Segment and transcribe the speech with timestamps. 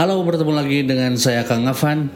[0.00, 2.08] Halo, bertemu lagi dengan saya Kang Afan.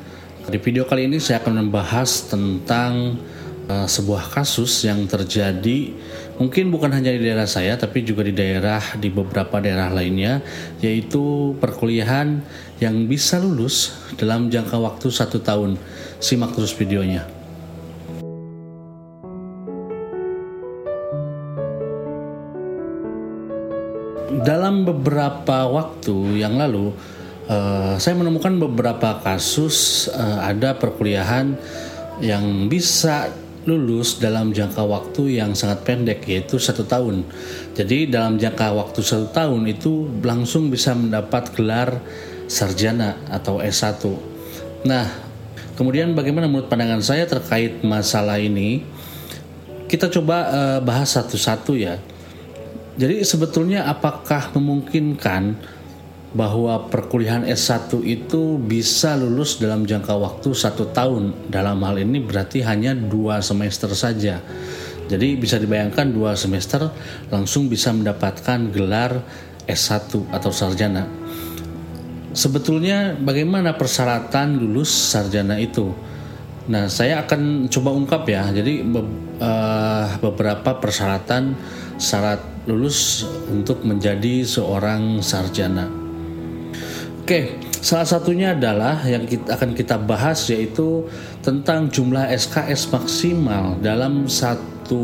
[0.48, 3.20] Di video kali ini saya akan membahas tentang
[3.68, 5.92] uh, sebuah kasus yang terjadi
[6.40, 10.40] mungkin bukan hanya di daerah saya tapi juga di daerah di beberapa daerah lainnya
[10.80, 12.40] yaitu perkuliahan
[12.80, 15.76] yang bisa lulus dalam jangka waktu satu tahun.
[16.24, 17.28] Simak terus videonya.
[24.40, 26.96] Dalam beberapa waktu yang lalu
[27.48, 31.56] uh, saya menemukan beberapa kasus uh, ada perkuliahan
[32.22, 33.32] yang bisa
[33.64, 37.24] lulus dalam jangka waktu yang sangat pendek yaitu satu tahun.
[37.72, 42.00] Jadi dalam jangka waktu satu tahun itu langsung bisa mendapat gelar
[42.44, 44.04] sarjana atau S1.
[44.84, 45.08] Nah,
[45.80, 48.84] kemudian bagaimana menurut pandangan saya terkait masalah ini?
[49.88, 51.96] Kita coba uh, bahas satu-satu ya.
[52.94, 55.56] Jadi sebetulnya apakah memungkinkan
[56.34, 61.46] bahwa perkuliahan S1 itu bisa lulus dalam jangka waktu satu tahun.
[61.46, 64.42] Dalam hal ini berarti hanya dua semester saja.
[65.06, 66.90] Jadi bisa dibayangkan dua semester
[67.30, 69.22] langsung bisa mendapatkan gelar
[69.70, 71.06] S1 atau sarjana.
[72.34, 75.94] Sebetulnya bagaimana persyaratan lulus sarjana itu?
[76.66, 78.50] Nah, saya akan coba ungkap ya.
[78.50, 81.54] Jadi uh, beberapa persyaratan
[81.94, 86.03] syarat lulus untuk menjadi seorang sarjana.
[87.24, 91.08] Oke, salah satunya adalah yang kita, akan kita bahas yaitu
[91.40, 95.00] tentang jumlah SKS maksimal dalam satu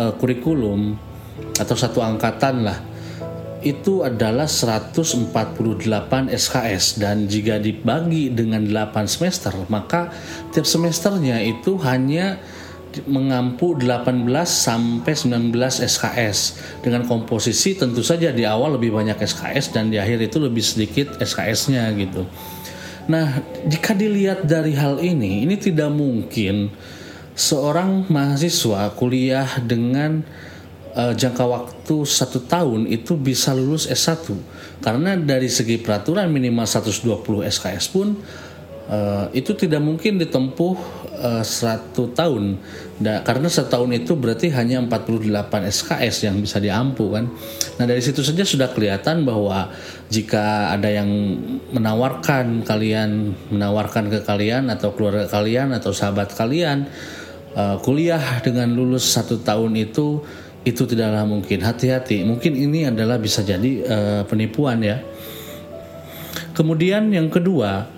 [0.00, 0.96] uh, kurikulum
[1.60, 2.80] atau satu angkatan lah.
[3.60, 5.28] Itu adalah 148
[6.32, 10.08] SKS dan jika dibagi dengan 8 semester, maka
[10.56, 12.40] tiap semesternya itu hanya
[13.04, 15.52] mengampu 18 sampai 19
[15.84, 16.38] SKS
[16.80, 21.20] dengan komposisi tentu saja di awal lebih banyak SKS dan di akhir itu lebih sedikit
[21.20, 22.24] SKS-nya gitu.
[23.08, 26.68] Nah, jika dilihat dari hal ini, ini tidak mungkin
[27.38, 30.26] seorang mahasiswa kuliah dengan
[30.98, 34.34] uh, jangka waktu satu tahun itu bisa lulus S1
[34.82, 38.18] karena dari segi peraturan minimal 120 SKS pun
[38.90, 40.74] uh, itu tidak mungkin ditempuh
[41.18, 42.56] uh, satu tahun.
[42.98, 45.30] Da, karena setahun itu berarti hanya 48
[45.70, 47.30] SKS yang bisa diampu kan?
[47.78, 49.70] Nah dari situ saja sudah kelihatan bahwa
[50.10, 51.10] jika ada yang
[51.70, 56.90] menawarkan kalian menawarkan ke kalian atau keluarga kalian atau sahabat kalian
[57.54, 60.22] uh, kuliah dengan lulus satu tahun itu
[60.66, 61.62] itu tidaklah mungkin.
[61.62, 62.26] Hati-hati.
[62.26, 65.00] Mungkin ini adalah bisa jadi uh, penipuan ya.
[66.52, 67.97] Kemudian yang kedua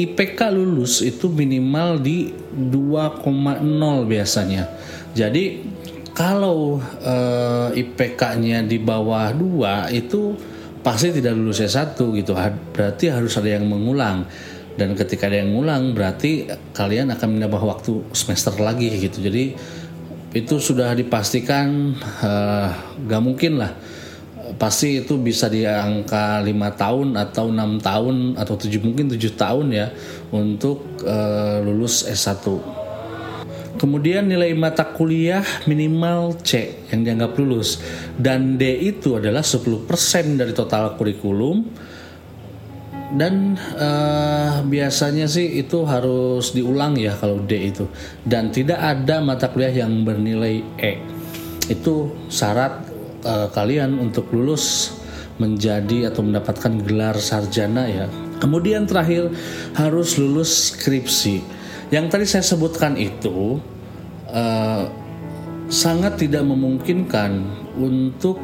[0.00, 3.60] IPK lulus itu minimal di 2,0
[4.08, 4.64] biasanya.
[5.12, 5.44] Jadi
[6.16, 10.34] kalau uh, eh, IPK-nya di bawah 2 itu
[10.80, 12.32] pasti tidak lulus S1 gitu.
[12.72, 14.24] Berarti harus ada yang mengulang.
[14.74, 19.20] Dan ketika ada yang mengulang berarti kalian akan menambah waktu semester lagi gitu.
[19.20, 19.52] Jadi
[20.30, 22.70] itu sudah dipastikan uh,
[23.02, 23.74] gak mungkin lah
[24.60, 29.72] pasti itu bisa di angka lima tahun atau enam tahun atau tujuh mungkin tujuh tahun
[29.72, 29.88] ya
[30.28, 32.44] untuk uh, lulus S1.
[33.80, 37.80] Kemudian nilai mata kuliah minimal C yang dianggap lulus.
[38.12, 39.88] Dan D itu adalah 10%
[40.36, 41.64] dari total kurikulum.
[43.16, 47.88] Dan uh, biasanya sih itu harus diulang ya kalau D itu.
[48.20, 51.00] Dan tidak ada mata kuliah yang bernilai E.
[51.72, 52.89] Itu syarat
[53.24, 54.96] uh, kalian untuk lulus
[55.40, 58.06] menjadi atau mendapatkan gelar sarjana ya.
[58.40, 59.32] Kemudian terakhir
[59.76, 61.44] harus lulus skripsi.
[61.92, 63.60] Yang tadi saya sebutkan itu
[64.28, 64.84] uh,
[65.68, 67.40] sangat tidak memungkinkan
[67.76, 68.36] untuk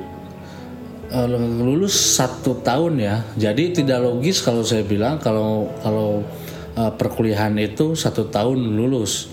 [1.12, 1.28] uh,
[1.60, 3.16] lulus satu tahun ya.
[3.36, 6.24] Jadi tidak logis kalau saya bilang kalau kalau
[6.76, 9.32] perkuliahan itu satu tahun lulus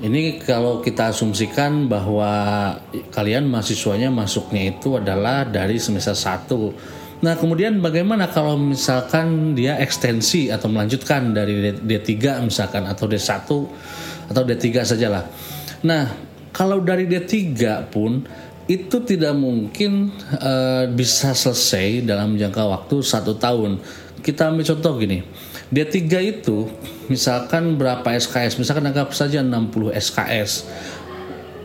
[0.00, 2.72] ini kalau kita asumsikan bahwa
[3.12, 7.20] kalian mahasiswanya masuknya itu adalah dari semester 1.
[7.20, 13.44] Nah, kemudian bagaimana kalau misalkan dia ekstensi atau melanjutkan dari D3 misalkan atau D1
[14.32, 15.28] atau D3 sajalah.
[15.84, 16.08] Nah,
[16.48, 17.60] kalau dari D3
[17.92, 18.24] pun
[18.64, 20.08] itu tidak mungkin
[20.40, 23.76] uh, bisa selesai dalam jangka waktu satu tahun.
[24.24, 25.20] Kita ambil contoh gini
[25.70, 26.66] D3 itu
[27.06, 30.66] misalkan berapa SKS, misalkan anggap saja 60 SKS.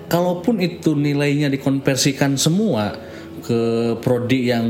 [0.05, 2.93] Kalaupun itu nilainya dikonversikan semua
[3.41, 4.65] ke prodi yang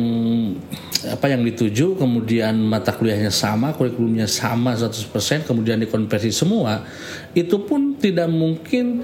[1.11, 6.87] apa yang dituju, kemudian mata kuliahnya sama, kurikulumnya sama 100%, kemudian dikonversi semua,
[7.35, 9.03] itu pun tidak mungkin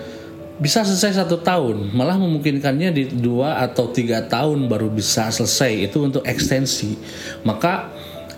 [0.62, 5.98] bisa selesai satu tahun, malah memungkinkannya di dua atau tiga tahun baru bisa selesai itu
[6.06, 6.96] untuk ekstensi.
[7.42, 7.90] Maka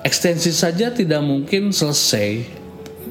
[0.04, 2.62] ekstensi saja tidak mungkin selesai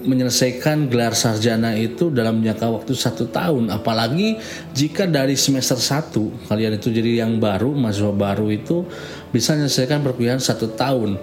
[0.03, 3.71] menyelesaikan gelar sarjana itu dalam jangka waktu satu tahun.
[3.71, 4.37] Apalagi
[4.75, 8.85] jika dari semester 1 kalian itu jadi yang baru mahasiswa baru itu
[9.31, 11.17] bisa menyelesaikan perkuliahan satu tahun.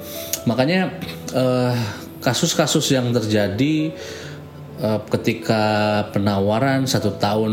[0.48, 0.96] Makanya
[1.36, 1.76] eh,
[2.24, 3.92] kasus-kasus yang terjadi
[4.80, 5.64] eh, ketika
[6.16, 7.52] penawaran satu tahun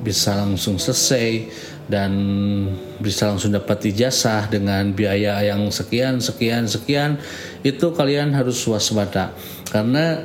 [0.00, 1.52] bisa langsung selesai
[1.90, 2.12] dan
[3.02, 7.18] bisa langsung dapat ijazah dengan biaya yang sekian sekian sekian
[7.66, 9.34] itu kalian harus waspada.
[9.70, 10.22] Karena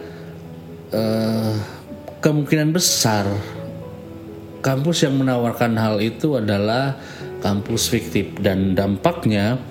[0.94, 1.54] uh,
[2.21, 3.25] kemungkinan besar
[4.62, 6.98] kampus yang menawarkan hal itu adalah
[7.39, 8.38] kampus fiktif.
[8.42, 9.62] Dan dampaknya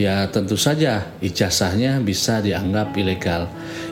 [0.00, 3.48] ya tentu saja ijazahnya bisa dianggap ilegal.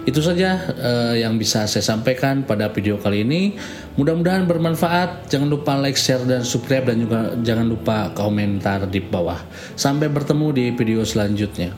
[0.08, 3.54] Itu saja uh, yang bisa saya sampaikan pada video kali ini.
[4.00, 5.28] Mudah-mudahan bermanfaat.
[5.28, 9.38] Jangan lupa like, share dan subscribe dan juga jangan lupa komentar di bawah.
[9.76, 11.76] Sampai bertemu di video selanjutnya.